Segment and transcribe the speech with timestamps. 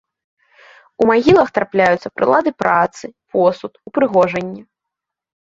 [1.03, 3.05] У магілах трапляюцца прылады працы,
[3.35, 4.61] посуд, упрыгожанні.